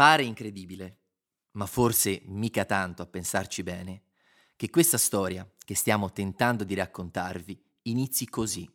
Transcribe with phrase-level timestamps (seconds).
[0.00, 1.00] Pare incredibile,
[1.52, 4.04] ma forse mica tanto a pensarci bene,
[4.56, 8.66] che questa storia che stiamo tentando di raccontarvi inizi così,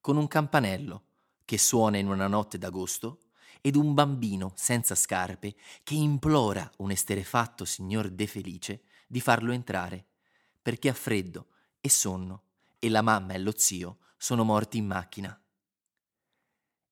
[0.00, 1.02] con un campanello
[1.44, 3.22] che suona in una notte d'agosto
[3.60, 10.06] ed un bambino senza scarpe che implora un esterefatto signor De Felice di farlo entrare,
[10.62, 11.48] perché ha freddo
[11.80, 12.44] e sonno
[12.78, 15.42] e la mamma e lo zio sono morti in macchina.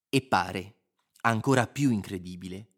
[0.09, 0.75] E pare,
[1.21, 2.71] ancora più incredibile,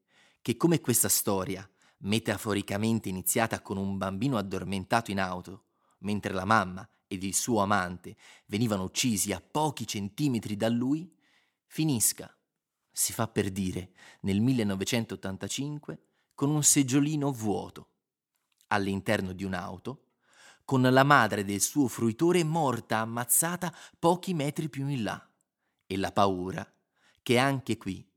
[0.47, 1.69] che come questa storia,
[2.03, 5.65] metaforicamente iniziata con un bambino addormentato in auto,
[6.03, 11.13] mentre la mamma ed il suo amante venivano uccisi a pochi centimetri da lui,
[11.67, 12.33] finisca,
[12.93, 13.91] si fa per dire,
[14.21, 16.03] nel 1985
[16.33, 17.89] con un seggiolino vuoto,
[18.69, 20.11] all'interno di un'auto,
[20.65, 25.29] con la madre del suo fruitore morta ammazzata pochi metri più in là,
[25.89, 26.73] e la paura
[27.21, 28.09] che anche qui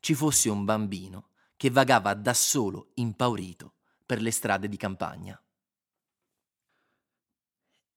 [0.00, 5.40] ci fosse un bambino che vagava da solo impaurito per le strade di campagna.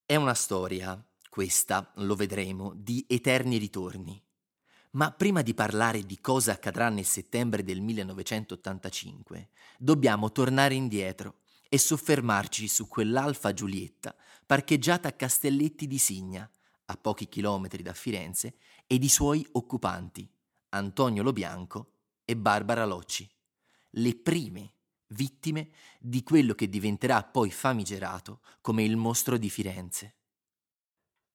[0.06, 4.22] È una storia, questa, lo vedremo, di eterni ritorni.
[4.91, 11.39] Ma prima di parlare di cosa accadrà nel settembre del 1985, dobbiamo tornare indietro
[11.69, 16.50] e soffermarci su quell'Alfa Giulietta parcheggiata a Castelletti di Signa,
[16.85, 18.56] a pochi chilometri da Firenze,
[18.88, 20.28] ed i suoi occupanti,
[20.69, 21.91] Antonio Lobianco
[22.24, 23.29] e Barbara Locci,
[23.97, 24.74] le prime
[25.09, 25.69] vittime
[26.00, 30.16] di quello che diventerà poi famigerato come il mostro di Firenze.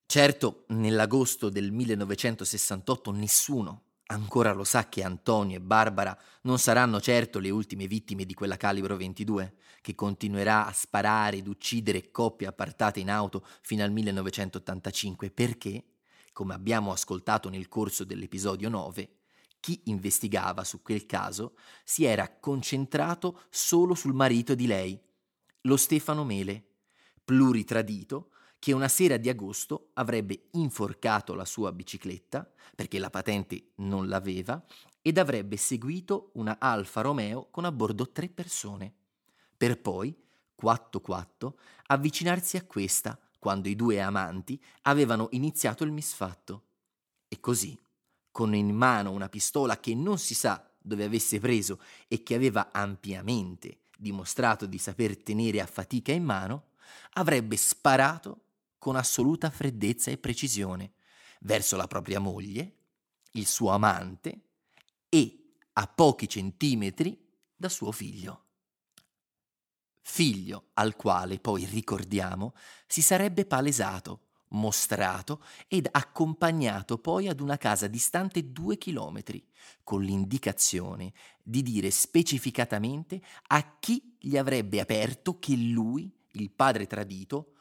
[0.06, 7.38] Certo, nell'agosto del 1968 nessuno ancora lo sa che Antonio e Barbara non saranno certo
[7.38, 13.00] le ultime vittime di quella calibro 22, che continuerà a sparare ed uccidere coppie appartate
[13.00, 15.84] in auto fino al 1985, perché,
[16.32, 19.21] come abbiamo ascoltato nel corso dell'episodio 9,
[19.62, 25.00] chi investigava su quel caso si era concentrato solo sul marito di lei,
[25.60, 26.64] lo Stefano Mele,
[27.24, 34.08] pluritradito, che una sera di agosto avrebbe inforcato la sua bicicletta, perché la patente non
[34.08, 34.60] l'aveva,
[35.00, 38.92] ed avrebbe seguito una Alfa Romeo con a bordo tre persone,
[39.56, 40.12] per poi,
[40.56, 46.64] quatto quatto, avvicinarsi a questa quando i due amanti avevano iniziato il misfatto.
[47.28, 47.78] E così,
[48.32, 52.70] con in mano una pistola che non si sa dove avesse preso e che aveva
[52.72, 56.70] ampiamente dimostrato di saper tenere a fatica in mano,
[57.12, 58.40] avrebbe sparato
[58.78, 60.94] con assoluta freddezza e precisione
[61.42, 62.78] verso la propria moglie,
[63.32, 64.40] il suo amante
[65.08, 67.16] e a pochi centimetri
[67.54, 68.46] da suo figlio.
[70.00, 72.54] Figlio al quale poi ricordiamo
[72.86, 79.46] si sarebbe palesato, mostrato ed accompagnato poi ad una casa distante due chilometri,
[79.84, 81.12] con l'indicazione
[81.42, 87.54] di dire specificatamente a chi gli avrebbe aperto che lui, il padre tradito,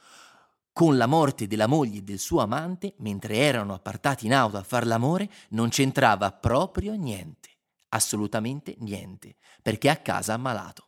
[0.73, 4.63] con la morte della moglie e del suo amante, mentre erano appartati in auto a
[4.63, 7.49] far l'amore, non c'entrava proprio niente,
[7.89, 10.87] assolutamente niente, perché a casa ammalato.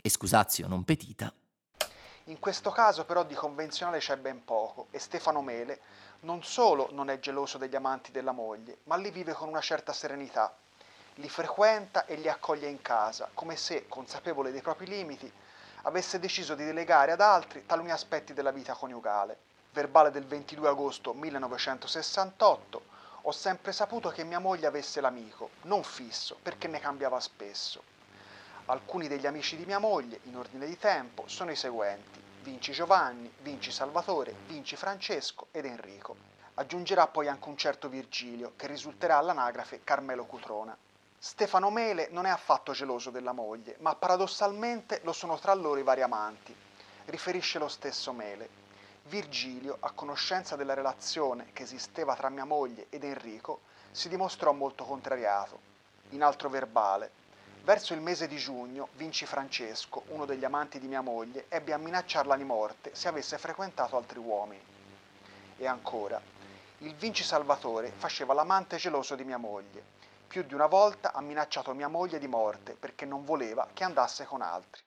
[0.00, 1.34] E scusazio non petita,
[2.28, 5.80] In questo caso però di convenzionale c'è ben poco e Stefano Mele
[6.20, 9.92] Non solo non è geloso degli amanti della moglie, ma li vive con una certa
[9.92, 10.56] serenità.
[11.16, 15.30] Li frequenta e li accoglie in casa, come se, consapevole dei propri limiti,
[15.82, 19.36] avesse deciso di delegare ad altri taluni aspetti della vita coniugale.
[19.72, 22.82] Verbale del 22 agosto 1968.
[23.20, 27.82] Ho sempre saputo che mia moglie avesse l'amico, non fisso, perché ne cambiava spesso.
[28.66, 32.18] Alcuni degli amici di mia moglie, in ordine di tempo, sono i seguenti.
[32.42, 36.16] Vinci Giovanni, Vinci Salvatore, Vinci Francesco ed Enrico.
[36.54, 40.74] Aggiungerà poi anche un certo Virgilio, che risulterà all'anagrafe Carmelo Cutrona.
[41.18, 45.82] Stefano Mele non è affatto geloso della moglie, ma paradossalmente lo sono tra loro i
[45.82, 46.56] vari amanti.
[47.06, 48.48] Riferisce lo stesso Mele.
[49.02, 54.84] Virgilio, a conoscenza della relazione che esisteva tra mia moglie ed Enrico, si dimostrò molto
[54.84, 55.58] contrariato.
[56.10, 57.22] In altro verbale,
[57.64, 61.78] verso il mese di giugno, Vinci Francesco, uno degli amanti di mia moglie, ebbe a
[61.78, 64.60] minacciarla di morte se avesse frequentato altri uomini.
[65.56, 66.20] E ancora,
[66.78, 69.82] il Vinci Salvatore faceva l'amante geloso di mia moglie.
[70.28, 74.24] Più di una volta ha minacciato mia moglie di morte perché non voleva che andasse
[74.24, 74.82] con altri.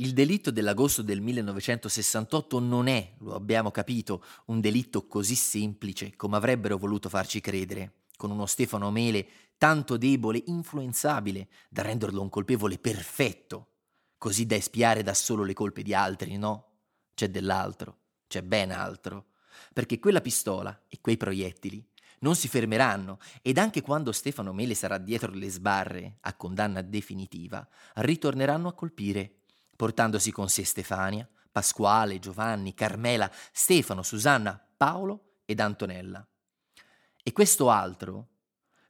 [0.00, 6.36] Il delitto dell'agosto del 1968 non è, lo abbiamo capito, un delitto così semplice come
[6.36, 12.78] avrebbero voluto farci credere, con uno Stefano Mele tanto debole, influenzabile, da renderlo un colpevole
[12.78, 13.68] perfetto,
[14.18, 16.64] così da espiare da solo le colpe di altri, no?
[17.14, 19.26] C'è dell'altro, c'è ben altro,
[19.72, 21.86] perché quella pistola e quei proiettili
[22.20, 27.66] non si fermeranno ed anche quando Stefano Mele sarà dietro le sbarre a condanna definitiva,
[27.94, 29.38] ritorneranno a colpire
[29.76, 36.26] portandosi con sé Stefania, Pasquale, Giovanni, Carmela, Stefano, Susanna, Paolo ed Antonella.
[37.28, 38.26] E questo altro,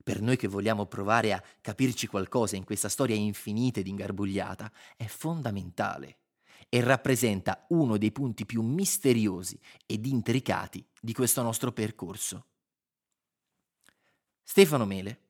[0.05, 5.07] per noi che vogliamo provare a capirci qualcosa in questa storia infinita ed ingarbugliata, è
[5.07, 6.19] fondamentale
[6.69, 12.45] e rappresenta uno dei punti più misteriosi ed intricati di questo nostro percorso.
[14.45, 15.21] Stefano Mele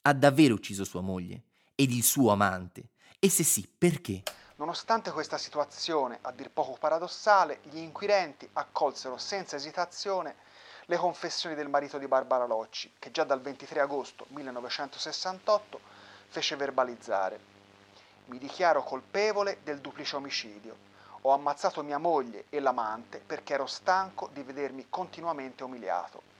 [0.00, 1.42] ha davvero ucciso sua moglie
[1.74, 4.22] ed il suo amante, e se sì, perché?
[4.56, 10.43] Nonostante questa situazione, a dir poco paradossale, gli inquirenti accolsero senza esitazione
[10.86, 15.80] le confessioni del marito di Barbara Locci, che già dal 23 agosto 1968
[16.28, 17.52] fece verbalizzare.
[18.26, 20.92] Mi dichiaro colpevole del duplice omicidio.
[21.22, 26.32] Ho ammazzato mia moglie e l'amante perché ero stanco di vedermi continuamente umiliato.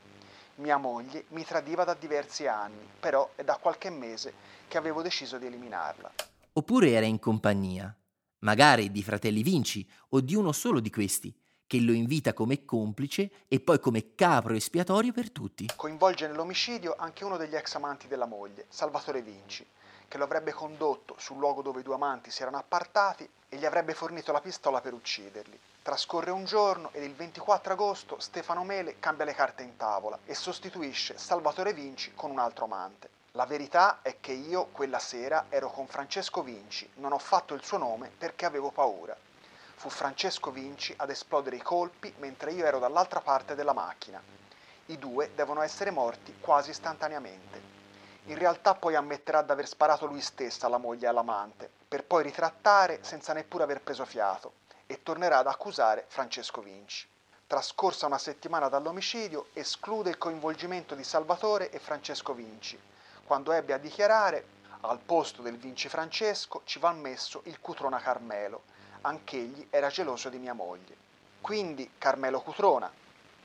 [0.56, 4.32] Mia moglie mi tradiva da diversi anni, però è da qualche mese
[4.68, 6.12] che avevo deciso di eliminarla.
[6.52, 7.94] Oppure era in compagnia,
[8.40, 11.34] magari di fratelli Vinci o di uno solo di questi,
[11.66, 15.70] che lo invita come complice e poi come capro espiatorio per tutti.
[15.74, 19.66] Coinvolge nell'omicidio anche uno degli ex amanti della moglie, Salvatore Vinci,
[20.06, 23.64] che lo avrebbe condotto sul luogo dove i due amanti si erano appartati e gli
[23.64, 25.58] avrebbe fornito la pistola per ucciderli.
[25.82, 30.34] Trascorre un giorno ed il 24 agosto Stefano Mele cambia le carte in tavola e
[30.34, 33.08] sostituisce Salvatore Vinci con un altro amante.
[33.32, 37.64] La verità è che io quella sera ero con Francesco Vinci, non ho fatto il
[37.64, 39.16] suo nome perché avevo paura.
[39.84, 44.18] Fu Francesco Vinci ad esplodere i colpi mentre io ero dall'altra parte della macchina.
[44.86, 47.60] I due devono essere morti quasi istantaneamente.
[48.24, 52.22] In realtà poi ammetterà di aver sparato lui stesso alla moglie e all'amante, per poi
[52.22, 54.54] ritrattare senza neppure aver preso fiato,
[54.86, 57.06] e tornerà ad accusare Francesco Vinci.
[57.46, 62.80] Trascorsa una settimana dall'omicidio, esclude il coinvolgimento di Salvatore e Francesco Vinci,
[63.26, 64.46] quando ebbe a dichiarare
[64.80, 68.72] al posto del Vinci Francesco ci va messo il Cutrona Carmelo,
[69.04, 70.96] anch'egli era geloso di mia moglie.
[71.40, 72.90] Quindi Carmelo Cutrona,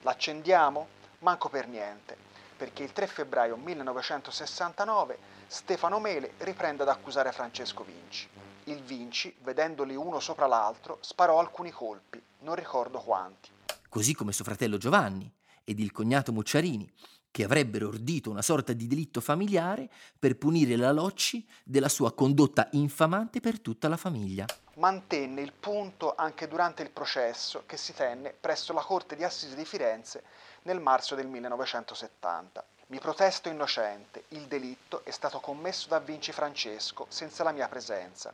[0.01, 0.97] l'accendiamo?
[1.19, 2.15] Manco per niente,
[2.55, 8.27] perché il 3 febbraio 1969 Stefano Mele riprende ad accusare Francesco Vinci.
[8.65, 13.49] Il Vinci, vedendoli uno sopra l'altro, sparò alcuni colpi, non ricordo quanti.
[13.89, 15.29] Così come suo fratello Giovanni
[15.65, 16.89] ed il cognato Mucciarini,
[17.31, 22.69] che avrebbero ordito una sorta di delitto familiare per punire la Locci della sua condotta
[22.71, 24.45] infamante per tutta la famiglia.
[24.79, 29.53] Mantenne il punto anche durante il processo che si tenne presso la Corte di Assisi
[29.53, 30.23] di Firenze
[30.61, 32.63] nel marzo del 1970.
[32.87, 38.31] Mi protesto innocente, il delitto è stato commesso da Vinci Francesco senza la mia presenza,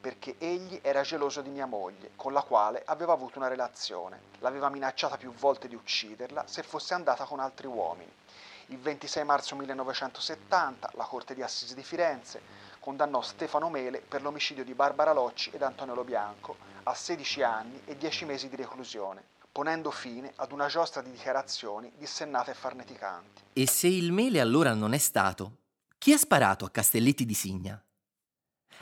[0.00, 4.18] perché egli era geloso di mia moglie, con la quale aveva avuto una relazione.
[4.38, 8.10] L'aveva minacciata più volte di ucciderla se fosse andata con altri uomini.
[8.68, 14.64] Il 26 marzo 1970 la Corte di Assisi di Firenze condannò Stefano Mele per l'omicidio
[14.64, 19.22] di Barbara Locci ed Antonio Lo Bianco a 16 anni e 10 mesi di reclusione,
[19.52, 23.42] ponendo fine ad una giostra di dichiarazioni dissennate e farneticanti.
[23.52, 25.58] E se il Mele allora non è stato,
[25.96, 27.80] chi ha sparato a Castelletti di Signa?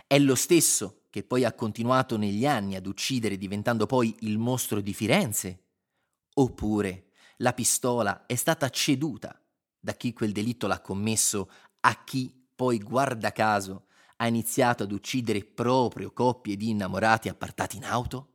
[0.06, 4.80] È lo stesso che poi ha continuato negli anni ad uccidere diventando poi il mostro
[4.80, 5.64] di Firenze?
[6.36, 9.38] Oppure la pistola è stata ceduta
[9.78, 13.86] da chi quel delitto l'ha commesso a chi poi, guarda caso,
[14.20, 18.34] ha iniziato ad uccidere proprio coppie di innamorati appartati in auto?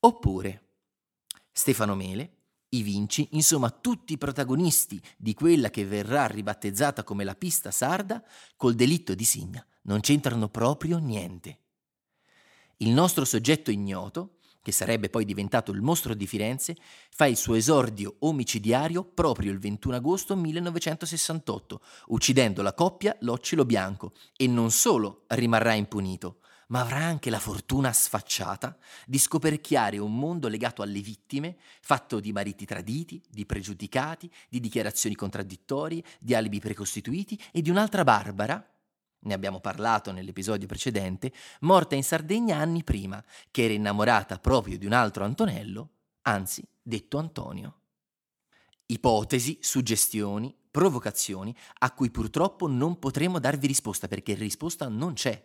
[0.00, 0.62] Oppure
[1.52, 2.36] Stefano Mele,
[2.70, 8.24] i Vinci, insomma tutti i protagonisti di quella che verrà ribattezzata come la pista sarda,
[8.56, 11.58] col delitto di Signa non c'entrano proprio niente.
[12.78, 14.33] Il nostro soggetto ignoto,
[14.64, 16.74] che sarebbe poi diventato il mostro di Firenze,
[17.10, 24.12] fa il suo esordio omicidiario proprio il 21 agosto 1968, uccidendo la coppia Loccilo Bianco
[24.34, 28.74] e non solo rimarrà impunito, ma avrà anche la fortuna sfacciata
[29.06, 35.14] di scoperchiare un mondo legato alle vittime, fatto di mariti traditi, di pregiudicati, di dichiarazioni
[35.14, 38.66] contraddittorie, di alibi precostituiti e di un'altra Barbara,
[39.24, 44.86] ne abbiamo parlato nell'episodio precedente, morta in Sardegna anni prima, che era innamorata proprio di
[44.86, 45.90] un altro Antonello,
[46.22, 47.80] anzi detto Antonio.
[48.86, 55.42] Ipotesi, suggestioni, provocazioni a cui purtroppo non potremo darvi risposta perché risposta non c'è.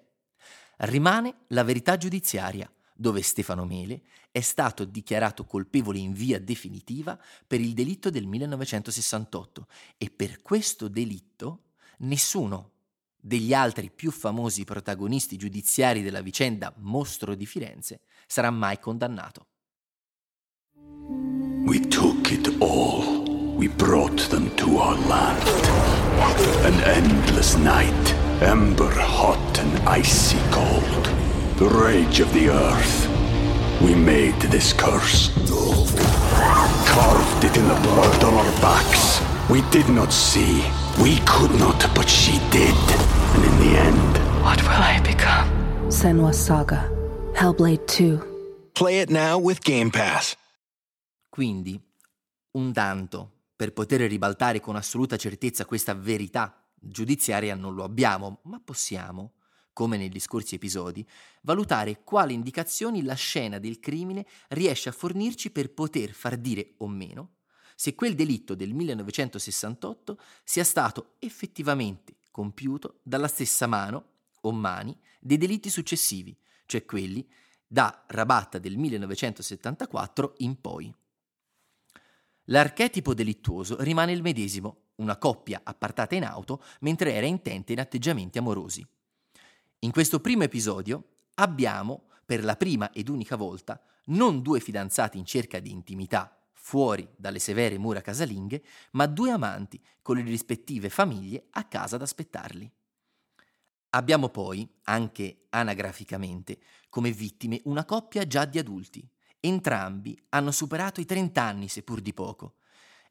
[0.77, 7.17] Rimane la verità giudiziaria, dove Stefano Mele è stato dichiarato colpevole in via definitiva
[7.48, 9.67] per il delitto del 1968
[9.98, 11.63] e per questo delitto
[12.00, 12.71] nessuno
[13.19, 19.47] degli altri più famosi protagonisti giudiziari della vicenda Mostro di Firenze sarà mai condannato.
[21.65, 23.27] We took it all.
[23.57, 25.43] We brought them to our land.
[26.63, 31.09] An endless night, ember hot and icy cold.
[31.57, 33.07] The rage of the earth.
[33.81, 35.31] We made this curse.
[36.85, 39.21] Carved it in the blood on our backs.
[39.49, 40.63] We did not see.
[41.00, 42.75] We could not, but she did.
[43.34, 45.89] And in the end, What will I become?
[45.89, 46.89] Senwa Saga.
[47.34, 48.72] Hellblade 2.
[48.74, 50.36] Play it now with Game Pass.
[51.29, 51.79] Quindi,
[52.51, 58.62] un tanto, per poter ribaltare con assoluta certezza questa verità giudiziaria non lo abbiamo, ma
[58.63, 59.34] possiamo,
[59.74, 61.08] come negli scorsi episodi,
[61.44, 66.88] valutare quali indicazioni la scena del crimine riesce a fornirci per poter far dire o
[66.88, 67.36] meno
[67.79, 74.07] se quel delitto del 1968 sia stato effettivamente compiuto dalla stessa mano
[74.41, 77.25] o mani dei delitti successivi, cioè quelli
[77.65, 80.93] da Rabatta del 1974 in poi.
[82.48, 88.38] L'archetipo delittuoso rimane il medesimo, una coppia appartata in auto mentre era intenta in atteggiamenti
[88.38, 88.86] amorosi.
[89.79, 95.24] In questo primo episodio abbiamo, per la prima ed unica volta, non due fidanzati in
[95.24, 96.33] cerca di intimità
[96.69, 102.03] fuori dalle severe mura casalinghe, ma due amanti con le rispettive famiglie a casa ad
[102.03, 102.71] aspettarli.
[103.91, 106.59] Abbiamo poi, anche anagraficamente,
[106.89, 109.03] come vittime una coppia già di adulti.
[109.39, 112.57] Entrambi hanno superato i 30 anni, seppur di poco.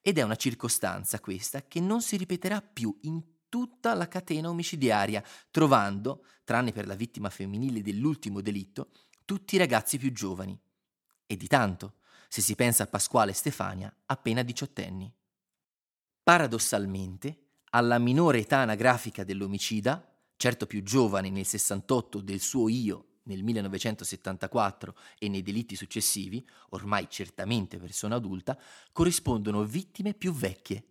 [0.03, 5.21] Ed è una circostanza questa che non si ripeterà più in tutta la catena omicidiaria,
[5.51, 8.93] trovando, tranne per la vittima femminile dell'ultimo delitto,
[9.25, 10.57] tutti i ragazzi più giovani.
[11.27, 11.95] E di tanto,
[12.29, 15.13] se si pensa a Pasquale e Stefania, appena diciottenni.
[16.23, 20.07] Paradossalmente, alla minore età anagrafica dell'omicida,
[20.37, 27.09] certo più giovane nel 68 del suo io nel 1974 e nei delitti successivi, ormai
[27.11, 28.59] certamente persona adulta,
[28.91, 30.85] corrispondono vittime più vecchie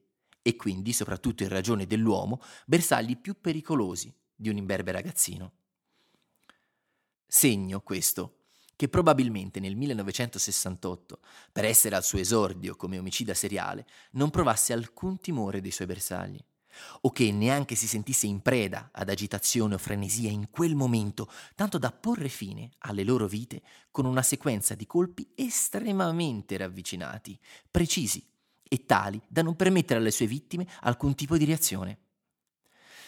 [0.44, 5.52] e quindi, soprattutto in ragione dell'uomo, bersagli più pericolosi di un imberbe ragazzino.
[7.26, 8.37] Segno questo
[8.78, 11.20] che probabilmente nel 1968,
[11.52, 16.40] per essere al suo esordio come omicida seriale, non provasse alcun timore dei suoi bersagli,
[17.02, 21.80] o che neanche si sentisse in preda ad agitazione o frenesia in quel momento, tanto
[21.80, 27.38] da porre fine alle loro vite con una sequenza di colpi estremamente ravvicinati,
[27.72, 28.24] precisi
[28.62, 31.98] e tali da non permettere alle sue vittime alcun tipo di reazione.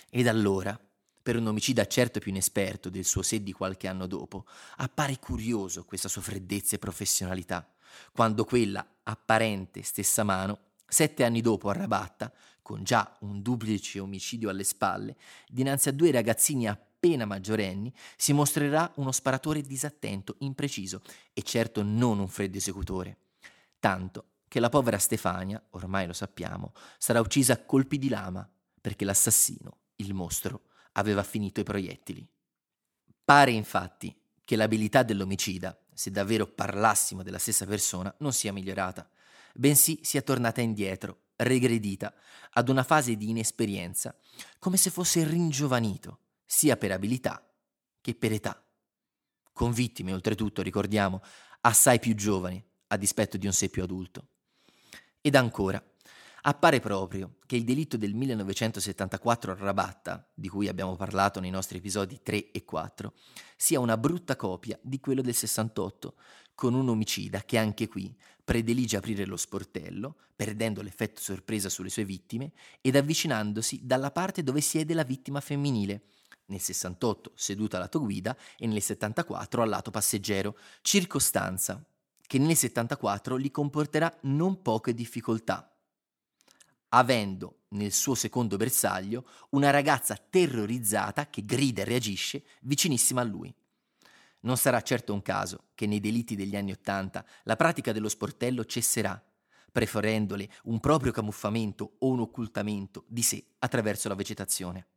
[0.09, 0.77] Ed allora,
[1.21, 4.45] per un omicida certo più inesperto del suo sé di qualche anno dopo,
[4.77, 7.67] appare curioso questa sua freddezza e professionalità,
[8.11, 14.49] quando quella apparente stessa mano, sette anni dopo a Rabatta, con già un duplice omicidio
[14.49, 15.15] alle spalle,
[15.47, 21.01] dinanzi a due ragazzini appena maggiorenni, si mostrerà uno sparatore disattento, impreciso
[21.33, 23.17] e certo non un freddo esecutore.
[23.79, 28.47] Tanto che la povera Stefania, ormai lo sappiamo, sarà uccisa a colpi di lama,
[28.81, 32.27] perché l'assassino, il mostro, aveva finito i proiettili.
[33.23, 39.07] Pare infatti che l'abilità dell'omicida, se davvero parlassimo della stessa persona, non sia migliorata,
[39.53, 42.13] bensì sia tornata indietro, regredita,
[42.51, 44.17] ad una fase di inesperienza,
[44.57, 47.47] come se fosse ringiovanito, sia per abilità
[48.01, 48.65] che per età.
[49.53, 51.21] Con vittime, oltretutto, ricordiamo,
[51.61, 54.27] assai più giovani, a dispetto di un sé più adulto.
[55.21, 55.83] Ed ancora,
[56.41, 61.79] appare proprio che il delitto del 1974 a Rabatta, di cui abbiamo parlato nei nostri
[61.79, 63.13] episodi 3 e 4,
[63.55, 66.15] sia una brutta copia di quello del 68,
[66.55, 72.05] con un omicida che anche qui predilige aprire lo sportello, perdendo l'effetto sorpresa sulle sue
[72.05, 76.03] vittime ed avvicinandosi dalla parte dove siede la vittima femminile,
[76.47, 81.83] nel 68 seduta al lato guida e nel 74 al lato passeggero, circostanza
[82.25, 85.71] che nel 74 gli comporterà non poche difficoltà,
[86.89, 93.53] avendo nel suo secondo bersaglio una ragazza terrorizzata che grida e reagisce vicinissima a lui.
[94.41, 98.65] Non sarà certo un caso che nei delitti degli anni Ottanta la pratica dello sportello
[98.65, 99.21] cesserà,
[99.71, 104.87] preferendole un proprio camuffamento o un occultamento di sé attraverso la vegetazione.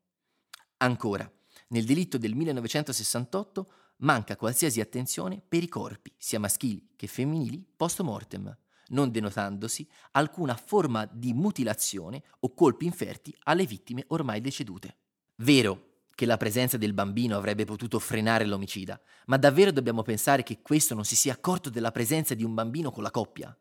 [0.78, 1.30] Ancora,
[1.68, 8.00] nel delitto del 1968 manca qualsiasi attenzione per i corpi, sia maschili che femminili, post
[8.02, 8.56] mortem,
[8.92, 14.96] non denotandosi alcuna forma di mutilazione o colpi inferti alle vittime ormai decedute.
[15.36, 20.60] Vero che la presenza del bambino avrebbe potuto frenare l'omicida, ma davvero dobbiamo pensare che
[20.62, 23.56] questo non si sia accorto della presenza di un bambino con la coppia?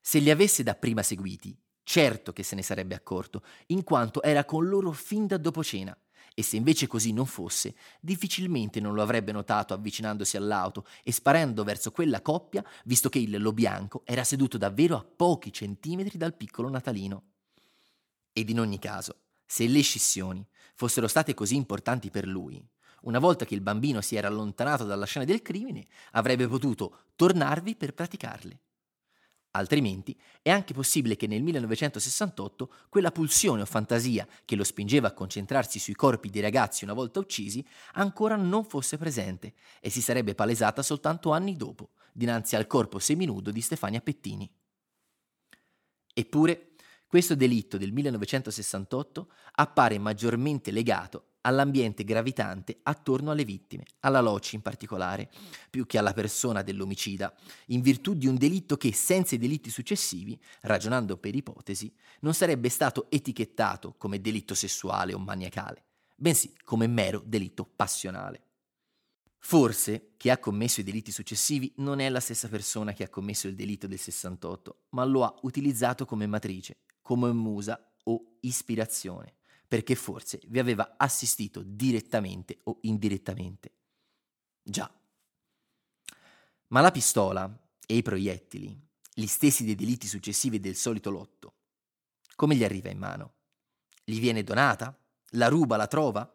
[0.00, 4.66] Se li avesse dapprima seguiti, certo che se ne sarebbe accorto, in quanto era con
[4.66, 5.96] loro fin da dopo cena,
[6.34, 11.64] e se invece così non fosse, difficilmente non lo avrebbe notato avvicinandosi all'auto e sparando
[11.64, 16.34] verso quella coppia, visto che il lo bianco era seduto davvero a pochi centimetri dal
[16.34, 17.24] piccolo Natalino.
[18.32, 22.64] Ed in ogni caso, se le scissioni fossero state così importanti per lui,
[23.02, 27.76] una volta che il bambino si era allontanato dalla scena del crimine, avrebbe potuto tornarvi
[27.76, 28.60] per praticarle.
[29.54, 35.12] Altrimenti è anche possibile che nel 1968 quella pulsione o fantasia che lo spingeva a
[35.12, 40.34] concentrarsi sui corpi dei ragazzi una volta uccisi ancora non fosse presente e si sarebbe
[40.34, 44.50] palesata soltanto anni dopo, dinanzi al corpo seminudo di Stefania Pettini.
[46.14, 46.72] Eppure,
[47.06, 54.62] questo delitto del 1968 appare maggiormente legato all'ambiente gravitante attorno alle vittime, alla Loci in
[54.62, 55.30] particolare,
[55.70, 57.32] più che alla persona dell'omicida,
[57.66, 62.68] in virtù di un delitto che, senza i delitti successivi, ragionando per ipotesi, non sarebbe
[62.68, 65.84] stato etichettato come delitto sessuale o maniacale,
[66.16, 68.46] bensì come mero delitto passionale.
[69.44, 73.48] Forse chi ha commesso i delitti successivi non è la stessa persona che ha commesso
[73.48, 79.34] il delitto del 68, ma lo ha utilizzato come matrice, come musa o ispirazione
[79.72, 83.72] perché forse vi aveva assistito direttamente o indirettamente.
[84.62, 84.92] Già.
[86.66, 87.50] Ma la pistola
[87.86, 88.78] e i proiettili,
[89.14, 91.54] gli stessi dei delitti successivi del solito lotto,
[92.36, 93.32] come gli arriva in mano?
[94.04, 94.94] Gli viene donata?
[95.30, 96.30] La ruba, la trova?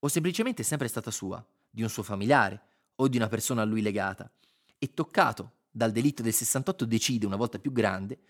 [0.00, 2.62] O semplicemente è sempre stata sua, di un suo familiare
[2.96, 4.28] o di una persona a lui legata,
[4.76, 8.22] e toccato dal delitto del 68 decide, una volta più grande,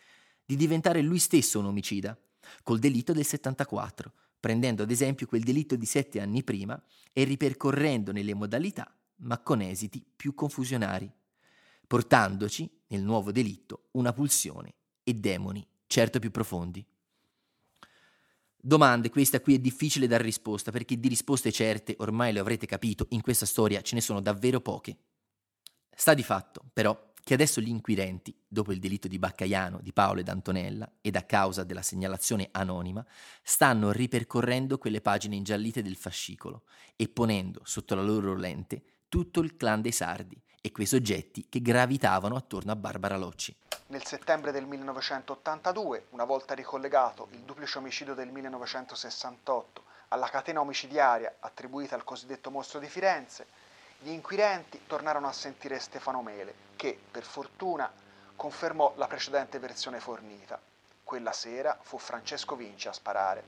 [0.45, 2.15] di diventare lui stesso un omicida
[2.63, 6.81] col delitto del 74, prendendo ad esempio quel delitto di sette anni prima
[7.13, 11.11] e ripercorrendone le modalità, ma con esiti più confusionari,
[11.87, 16.85] portandoci, nel nuovo delitto, una pulsione e demoni certo più profondi.
[18.57, 23.07] Domande, questa qui è difficile dar risposta, perché di risposte certe, ormai lo avrete capito,
[23.11, 24.97] in questa storia ce ne sono davvero poche.
[25.95, 30.21] Sta di fatto, però, che adesso gli inquirenti, dopo il delitto di Baccaiano, di Paolo
[30.21, 33.05] ed Antonella, ed a causa della segnalazione anonima,
[33.43, 39.57] stanno ripercorrendo quelle pagine ingiallite del fascicolo e ponendo sotto la loro lente tutto il
[39.57, 43.57] clan dei sardi e quei soggetti che gravitavano attorno a Barbara Locci.
[43.87, 51.37] Nel settembre del 1982, una volta ricollegato il duplice omicidio del 1968 alla catena omicidiaria
[51.41, 53.47] attribuita al cosiddetto mostro di Firenze,
[54.05, 57.91] gli inquirenti tornarono a sentire Stefano Mele, che, per fortuna,
[58.37, 60.61] confermò la precedente versione fornita.
[61.03, 63.43] Quella sera fu Francesco Vinci a sparare.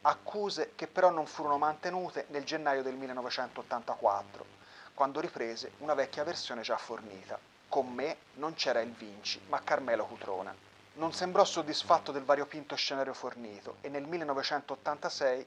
[0.00, 4.44] Accuse che però non furono mantenute nel gennaio del 1984,
[4.92, 7.38] quando riprese una vecchia versione già fornita.
[7.68, 10.52] Con me non c'era il Vinci, ma Carmelo Cutrona.
[10.94, 15.46] Non sembrò soddisfatto del variopinto scenario fornito e nel 1986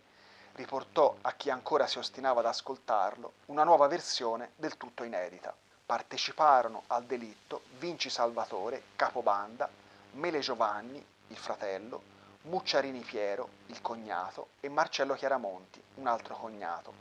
[0.53, 5.55] riportò a chi ancora si ostinava ad ascoltarlo una nuova versione del tutto inedita.
[5.85, 9.69] Parteciparono al delitto Vinci Salvatore, capobanda,
[10.13, 12.01] Mele Giovanni, il fratello,
[12.43, 16.93] Mucciarini Piero, il cognato, e Marcello Chiaramonti, un altro cognato.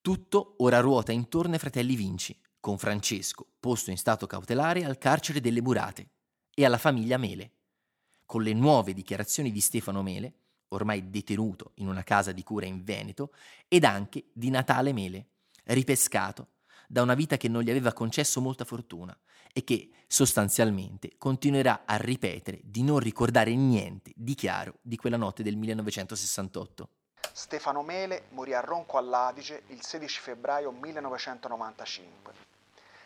[0.00, 5.40] Tutto ora ruota intorno ai fratelli Vinci, con Francesco posto in stato cautelare al carcere
[5.40, 6.08] delle Murate,
[6.54, 7.52] e alla famiglia Mele.
[8.26, 10.32] Con le nuove dichiarazioni di Stefano Mele,
[10.70, 13.32] ormai detenuto in una casa di cura in Veneto,
[13.68, 15.26] ed anche di Natale Mele,
[15.64, 16.48] ripescato
[16.88, 19.16] da una vita che non gli aveva concesso molta fortuna
[19.52, 25.42] e che sostanzialmente continuerà a ripetere di non ricordare niente di chiaro di quella notte
[25.42, 26.88] del 1968.
[27.32, 32.32] Stefano Mele morì a Ronco all'Adige il 16 febbraio 1995.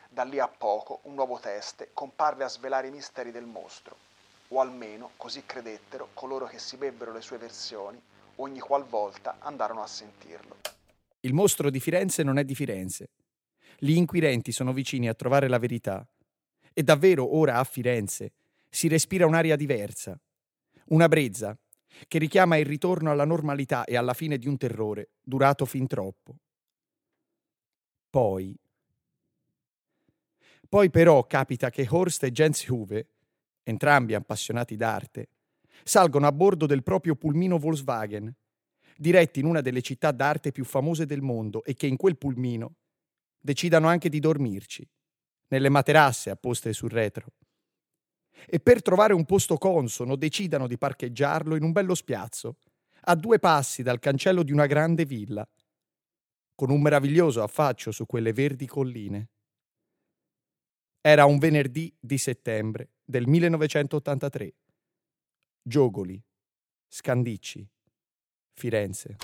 [0.09, 3.97] Da lì a poco un nuovo teste comparve a svelare i misteri del mostro,
[4.55, 8.01] o almeno così credettero coloro che si bebbero le sue versioni
[8.37, 10.57] ogni qualvolta andarono a sentirlo.
[11.21, 13.11] Il mostro di Firenze non è di Firenze.
[13.79, 16.07] Gli inquirenti sono vicini a trovare la verità.
[16.73, 18.33] E davvero ora a Firenze
[18.69, 20.19] si respira un'aria diversa,
[20.87, 21.57] una brezza
[22.09, 26.37] che richiama il ritorno alla normalità e alla fine di un terrore durato fin troppo.
[28.11, 28.57] Poi.
[30.69, 33.14] Poi però capita che Horst e Jens Huve,
[33.65, 35.29] entrambi appassionati d'arte,
[35.83, 38.33] salgono a bordo del proprio pulmino Volkswagen,
[38.97, 42.77] diretti in una delle città d'arte più famose del mondo e che in quel pulmino
[43.41, 44.89] decidano anche di dormirci,
[45.49, 47.33] nelle materasse apposte sul retro.
[48.47, 52.57] E per trovare un posto consono decidano di parcheggiarlo in un bello spiazzo,
[53.07, 55.47] a due passi dal cancello di una grande villa,
[56.55, 59.29] con un meraviglioso affaccio su quelle verdi colline.
[61.07, 64.55] Era un venerdì di settembre del 1983.
[65.61, 66.19] Giogoli,
[66.89, 67.69] Scandicci,
[68.55, 69.17] Firenze.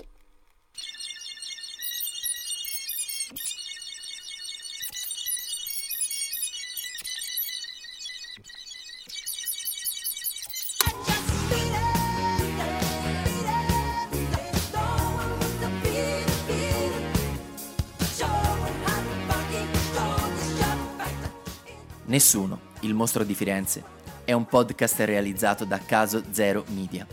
[22.10, 23.84] Nessuno, il mostro di Firenze,
[24.24, 27.06] è un podcast realizzato da Caso Zero Media.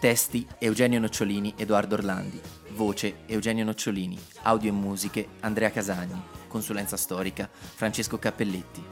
[0.00, 2.40] Testi Eugenio Nocciolini, Edoardo Orlandi.
[2.70, 4.18] Voce Eugenio Nocciolini.
[4.42, 6.20] Audio e musiche Andrea Casagni.
[6.48, 8.82] Consulenza storica Francesco Cappelletti.